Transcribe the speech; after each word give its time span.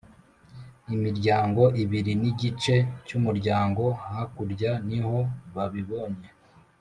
imiryango 0.95 1.63
ibiri 1.83 2.13
n 2.21 2.23
igice 2.31 2.75
cy 3.05 3.13
umuryango 3.17 3.83
hakurya 4.07 4.71
nibo 4.87 5.17
babibonye 5.55 6.27